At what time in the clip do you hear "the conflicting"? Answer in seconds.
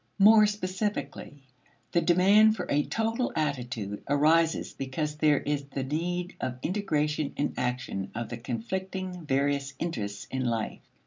8.29-9.27